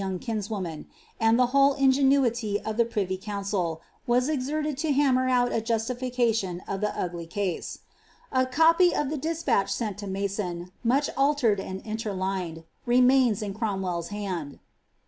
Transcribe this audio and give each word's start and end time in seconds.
oong 0.01 0.19
kinswoman, 0.19 0.85
and 1.19 1.37
the 1.37 1.45
whole 1.53 1.73
ingenuity 1.75 2.59
of 2.61 2.75
the 2.75 2.85
piiv}* 2.85 3.21
coan 3.23 3.43
ertcd^lo 4.07 4.93
hammer 4.95 5.29
out 5.29 5.53
a 5.53 5.61
justification 5.61 6.59
of 6.67 6.81
the 6.81 6.89
ugly 6.99 7.27
case. 7.27 7.81
A 8.31 8.47
copy 8.47 8.89
patch 9.45 9.69
sent 9.71 9.99
to 9.99 10.07
Mason, 10.07 10.71
much 10.83 11.11
altered 11.15 11.59
and 11.59 11.83
interlined, 11.85 12.63
remains 12.87 13.43
in 13.43 13.55
s 13.61 14.07
hand.' 14.07 14.57